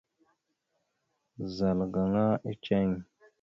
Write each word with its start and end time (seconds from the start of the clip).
Zal 1.55 1.79
gaŋa 1.93 2.27
eceŋ. 2.49 2.89